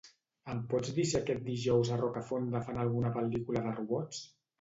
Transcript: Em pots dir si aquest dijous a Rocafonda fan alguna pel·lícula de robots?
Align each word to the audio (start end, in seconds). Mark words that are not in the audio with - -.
Em 0.51 0.59
pots 0.69 0.93
dir 0.99 1.03
si 1.09 1.17
aquest 1.19 1.43
dijous 1.49 1.91
a 1.95 1.99
Rocafonda 1.99 2.61
fan 2.71 2.79
alguna 2.85 3.13
pel·lícula 3.19 3.63
de 3.67 3.75
robots? 3.77 4.23